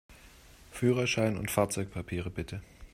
[0.71, 2.63] Führerschein und Fahrzeugpapiere, bitte!